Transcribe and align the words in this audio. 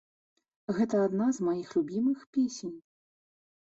Гэта 0.77 1.03
адна 1.09 1.29
з 1.41 1.47
маіх 1.51 1.69
любімых 1.79 2.19
песень. 2.35 2.77